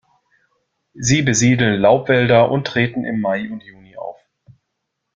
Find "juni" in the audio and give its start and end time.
3.61-3.95